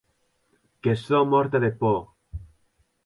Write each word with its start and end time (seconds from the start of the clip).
Que 0.81 0.91
sò 1.03 1.19
mòrta 1.33 1.57
de 1.65 1.71
pòur! 1.79 2.01